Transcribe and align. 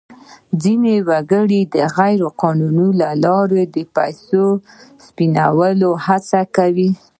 ځینې 0.63 0.95
وګړي 1.09 1.61
د 1.73 1.75
غیر 1.97 2.21
قانوني 2.41 2.87
لارو 3.23 3.61
څخه 3.65 3.71
د 3.75 3.77
پیسو 3.95 4.43
سپینولو 5.05 5.91
هڅه 6.05 6.41
کوي. 6.55 6.89